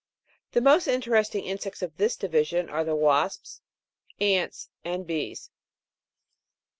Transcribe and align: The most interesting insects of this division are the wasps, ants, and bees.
The 0.53 0.61
most 0.61 0.87
interesting 0.87 1.45
insects 1.45 1.83
of 1.83 1.95
this 1.97 2.15
division 2.15 2.71
are 2.71 2.83
the 2.83 2.95
wasps, 2.95 3.61
ants, 4.19 4.71
and 4.83 5.05
bees. 5.05 5.51